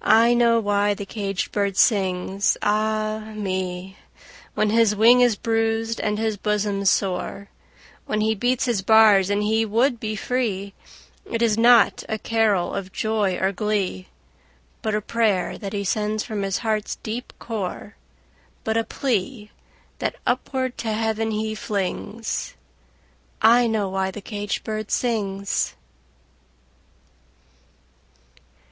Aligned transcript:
I 0.00 0.34
know 0.34 0.58
why 0.58 0.92
the 0.92 1.06
caged 1.06 1.52
bird 1.52 1.76
sings, 1.76 2.56
ah 2.62 3.30
me, 3.36 3.96
When 4.54 4.70
his 4.70 4.96
wing 4.96 5.20
is 5.20 5.36
bruised 5.36 6.00
and 6.00 6.18
his 6.18 6.36
bosom 6.36 6.84
sore, 6.84 7.46
When 8.06 8.20
he 8.22 8.34
beats 8.34 8.64
his 8.64 8.82
bars 8.82 9.30
and 9.30 9.40
he 9.40 9.64
would 9.64 10.00
be 10.00 10.16
free; 10.16 10.74
It 11.30 11.42
is 11.42 11.56
not 11.56 12.02
a 12.08 12.18
carol 12.18 12.74
of 12.74 12.90
joy 12.90 13.38
or 13.40 13.52
glee, 13.52 14.08
But 14.82 14.96
a 14.96 15.00
prayer 15.00 15.56
that 15.58 15.72
he 15.72 15.84
sends 15.84 16.24
from 16.24 16.42
his 16.42 16.58
heart's 16.66 16.96
deep 16.96 17.32
core, 17.38 17.94
But 18.64 18.76
a 18.76 18.82
plea, 18.82 19.52
that 20.00 20.16
upward 20.26 20.76
to 20.78 20.90
Heaven 20.92 21.30
he 21.30 21.54
flings 21.54 22.56
I 23.40 23.68
know 23.68 23.88
why 23.90 24.10
the 24.10 24.20
caged 24.22 24.64
bird 24.64 24.90
sings! 24.90 25.76